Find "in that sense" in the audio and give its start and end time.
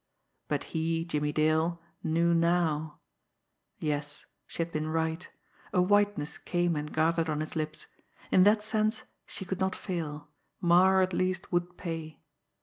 8.31-9.03